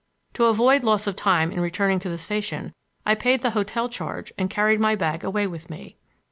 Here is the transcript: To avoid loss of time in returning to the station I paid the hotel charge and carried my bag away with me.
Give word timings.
To 0.33 0.45
avoid 0.45 0.83
loss 0.83 1.05
of 1.05 1.15
time 1.15 1.51
in 1.51 1.59
returning 1.59 1.99
to 1.99 2.09
the 2.09 2.17
station 2.17 2.73
I 3.05 3.13
paid 3.13 3.43
the 3.43 3.51
hotel 3.51 3.87
charge 3.87 4.33
and 4.35 4.49
carried 4.49 4.79
my 4.79 4.95
bag 4.95 5.23
away 5.23 5.45
with 5.45 5.69
me. 5.69 5.99